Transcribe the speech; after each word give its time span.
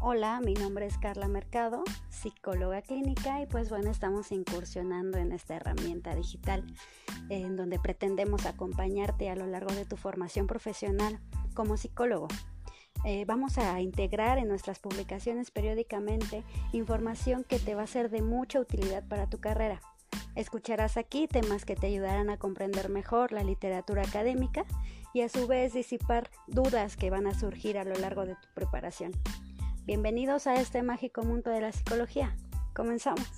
Hola, 0.00 0.40
mi 0.40 0.54
nombre 0.54 0.86
es 0.86 0.96
Carla 0.96 1.26
Mercado, 1.26 1.82
psicóloga 2.08 2.82
clínica 2.82 3.42
y 3.42 3.46
pues 3.46 3.68
bueno, 3.68 3.90
estamos 3.90 4.30
incursionando 4.30 5.18
en 5.18 5.32
esta 5.32 5.56
herramienta 5.56 6.14
digital 6.14 6.64
en 7.30 7.56
donde 7.56 7.80
pretendemos 7.80 8.46
acompañarte 8.46 9.28
a 9.28 9.34
lo 9.34 9.48
largo 9.48 9.74
de 9.74 9.84
tu 9.84 9.96
formación 9.96 10.46
profesional 10.46 11.18
como 11.52 11.76
psicólogo. 11.76 12.28
Eh, 13.04 13.24
vamos 13.24 13.58
a 13.58 13.80
integrar 13.80 14.38
en 14.38 14.46
nuestras 14.46 14.78
publicaciones 14.78 15.50
periódicamente 15.50 16.44
información 16.72 17.42
que 17.42 17.58
te 17.58 17.74
va 17.74 17.82
a 17.82 17.88
ser 17.88 18.08
de 18.08 18.22
mucha 18.22 18.60
utilidad 18.60 19.02
para 19.08 19.28
tu 19.28 19.40
carrera. 19.40 19.80
Escucharás 20.36 20.96
aquí 20.96 21.26
temas 21.26 21.64
que 21.64 21.74
te 21.74 21.88
ayudarán 21.88 22.30
a 22.30 22.38
comprender 22.38 22.88
mejor 22.88 23.32
la 23.32 23.42
literatura 23.42 24.02
académica 24.02 24.64
y 25.12 25.22
a 25.22 25.28
su 25.28 25.48
vez 25.48 25.72
disipar 25.72 26.30
dudas 26.46 26.96
que 26.96 27.10
van 27.10 27.26
a 27.26 27.34
surgir 27.34 27.78
a 27.78 27.84
lo 27.84 27.96
largo 27.96 28.24
de 28.24 28.36
tu 28.36 28.48
preparación. 28.54 29.10
Bienvenidos 29.88 30.46
a 30.46 30.52
este 30.52 30.82
mágico 30.82 31.22
mundo 31.22 31.50
de 31.50 31.62
la 31.62 31.72
psicología. 31.72 32.36
Comenzamos. 32.74 33.37